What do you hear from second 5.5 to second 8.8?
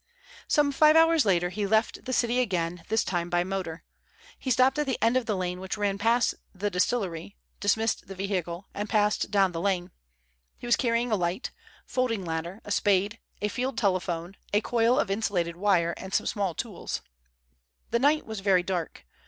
which ran past the distillery, dismissed the vehicle,